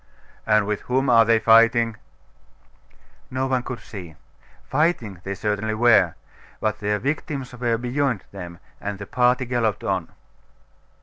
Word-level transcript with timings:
'And 0.47 0.65
with 0.65 0.81
whom 0.89 1.11
are 1.11 1.25
they 1.25 1.37
fighting?' 1.37 1.95
No 3.29 3.45
one 3.45 3.61
could 3.61 3.81
see. 3.81 4.15
Fighting 4.67 5.21
they 5.23 5.35
certainly 5.35 5.75
were: 5.75 6.15
but 6.59 6.79
their 6.79 6.97
victims 6.97 7.53
were 7.53 7.77
beyond 7.77 8.23
them, 8.31 8.57
and 8.79 8.97
the 8.97 9.05
party 9.05 9.45
galloped 9.45 9.83
on. 9.83 10.11